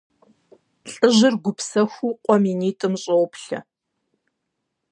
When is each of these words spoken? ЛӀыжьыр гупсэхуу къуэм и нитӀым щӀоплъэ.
ЛӀыжьыр 0.91 1.35
гупсэхуу 1.43 2.13
къуэм 2.23 2.43
и 2.51 2.53
нитӀым 2.59 2.93
щӀоплъэ. 3.01 3.59